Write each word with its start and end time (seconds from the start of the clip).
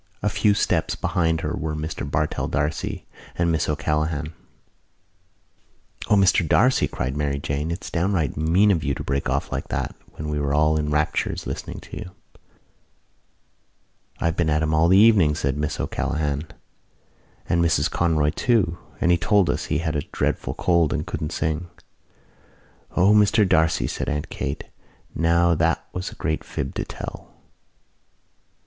A 0.23 0.29
few 0.29 0.55
steps 0.55 0.95
behind 0.95 1.41
her 1.41 1.53
were 1.55 1.75
Mr 1.75 2.09
Bartell 2.09 2.47
D'Arcy 2.47 3.05
and 3.35 3.51
Miss 3.51 3.69
O'Callaghan. 3.69 4.33
"O, 6.09 6.15
Mr 6.15 6.43
D'Arcy," 6.47 6.87
cried 6.87 7.15
Mary 7.15 7.37
Jane, 7.37 7.69
"it's 7.69 7.91
downright 7.91 8.35
mean 8.35 8.71
of 8.71 8.83
you 8.83 8.95
to 8.95 9.03
break 9.03 9.29
off 9.29 9.51
like 9.51 9.67
that 9.67 9.95
when 10.13 10.27
we 10.29 10.39
were 10.39 10.55
all 10.55 10.75
in 10.75 10.89
raptures 10.89 11.45
listening 11.45 11.79
to 11.81 11.97
you." 11.97 12.11
"I 14.19 14.25
have 14.25 14.35
been 14.35 14.49
at 14.49 14.63
him 14.63 14.73
all 14.73 14.87
the 14.87 14.97
evening," 14.97 15.35
said 15.35 15.55
Miss 15.55 15.79
O'Callaghan, 15.79 16.47
"and 17.47 17.63
Mrs 17.63 17.87
Conroy 17.91 18.31
too 18.31 18.79
and 18.99 19.11
he 19.11 19.19
told 19.19 19.51
us 19.51 19.65
he 19.65 19.77
had 19.77 19.95
a 19.95 20.01
dreadful 20.11 20.55
cold 20.55 20.93
and 20.93 21.05
couldn't 21.05 21.31
sing." 21.31 21.69
"O, 22.97 23.13
Mr 23.13 23.47
D'Arcy," 23.47 23.85
said 23.85 24.09
Aunt 24.09 24.29
Kate, 24.31 24.63
"now 25.13 25.53
that 25.53 25.85
was 25.93 26.09
a 26.11 26.15
great 26.15 26.43
fib 26.43 26.73
to 26.73 26.85
tell." 26.85 27.31